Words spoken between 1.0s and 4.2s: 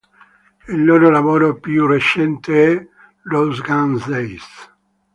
lavoro più recente è "Rose Guns